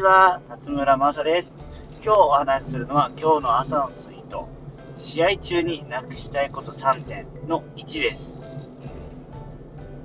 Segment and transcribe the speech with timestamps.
[0.00, 1.58] ちは、辰村正です。
[2.02, 4.48] 今日お話しするのは今日の朝のツイート。
[4.96, 8.40] 試合中になくしたいこと3点の1です。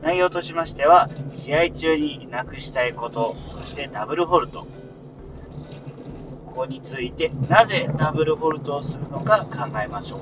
[0.02, 4.68] 内容としましては、試合中になくしたいことそしてダブルホルト。
[6.48, 10.20] ここについて、なぜダブルホルトをするのか考えましょう。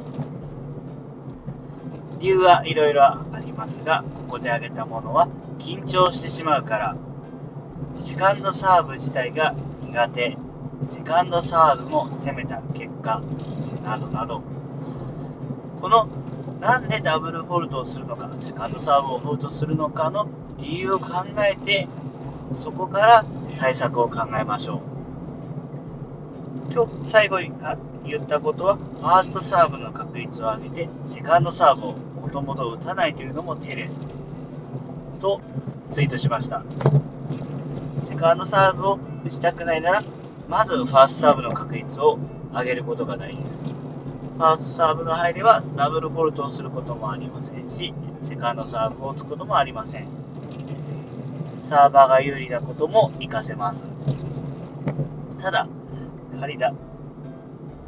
[2.19, 6.95] 理由はいろいろありますが、ここで挙げたものは、緊張してしまうから、
[7.99, 10.37] セカンドサーブ自体が苦手、
[10.81, 13.21] セカンドサーブも攻めた結果、
[13.83, 14.41] などなど、
[15.81, 16.07] この
[16.59, 21.87] なんでダブルフォルトをするのか、セカンドサーブをフォルトするのかの理由を考えて、
[22.57, 23.25] そこから
[23.59, 26.73] 対策を考えましょう。
[26.73, 27.51] 今日最後に
[28.05, 34.01] 言ったことは、ファーストサーブの確率を上げて、セカンドサーブをもともと打たないというのも手です。
[35.21, 35.41] と
[35.91, 36.63] ツイートしました。
[38.13, 40.03] セカンドサーブを打ちたくないなら、
[40.47, 42.19] まずファーストサーブの確率を
[42.53, 43.63] 上げることが大事です。
[43.63, 47.91] ファーストサーブの入りはダブルフォルトをすることもありませんし、
[48.21, 50.07] セカンドサーブを打つこともありません。
[51.63, 53.83] サーバーが有利なことも活かせます。
[55.41, 55.67] ただ、
[56.35, 56.71] やはりだ、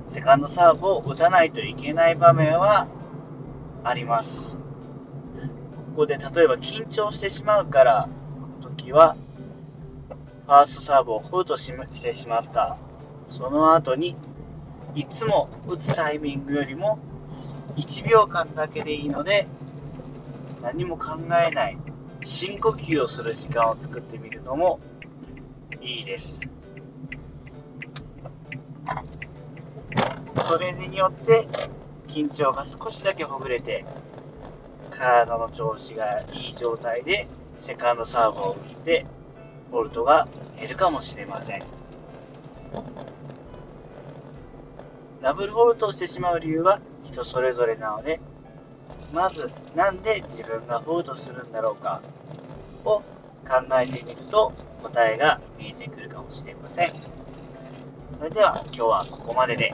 [0.08, 2.88] セカンドサーブを打たないといけない場面は
[3.84, 4.58] あります。
[4.58, 8.10] ここで例えば緊張してしまうから
[8.60, 9.18] の時は、
[10.46, 12.78] ファーストサーブをフルトしてしまった。
[13.30, 14.16] その後に
[14.96, 17.00] いつも打つタイミングよりも
[17.76, 19.48] 1秒間だけでいいので
[20.62, 21.78] 何も考えない
[22.24, 24.80] 深呼吸をする時間を作ってみるのも
[25.82, 26.42] いいです
[30.48, 31.48] それによって
[32.08, 33.84] 緊張が少しだけほぐれて
[34.92, 37.28] 体の調子がいい状態で
[37.60, 39.06] セカンドサーブを打って
[39.72, 40.28] ボルトが
[40.60, 41.64] 減るかもしれません。
[45.22, 48.20] ダブルフォルトをしてしまう理由は人それぞれなので、
[49.12, 52.02] まずなんで自分がフォルトするんだろうか
[52.84, 53.06] を考
[53.82, 56.94] えてみると答えが見えてくるかもしれません。
[58.18, 59.74] それでは今日はここまでで。